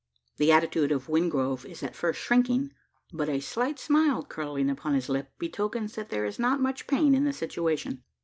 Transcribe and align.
The 0.37 0.51
attitude 0.51 0.91
of 0.91 1.09
Wingrove 1.09 1.63
is 1.63 1.83
at 1.83 1.95
first 1.95 2.19
shrinking; 2.21 2.71
but 3.13 3.29
a 3.29 3.39
slight 3.39 3.77
smile 3.77 4.23
curling 4.25 4.67
upon 4.67 4.95
his 4.95 5.09
lip, 5.09 5.31
betokens 5.37 5.93
that 5.93 6.09
there 6.09 6.25
is 6.25 6.39
not 6.39 6.59
much 6.59 6.87
pain 6.87 7.13
in 7.13 7.23
the 7.23 7.33
situation. 7.33 8.01